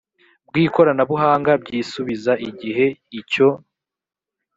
bw 0.47 0.53
ikoranabuhanga 0.65 1.51
byisubiza 1.63 2.33
igihe 2.49 2.85
icyo 3.19 3.47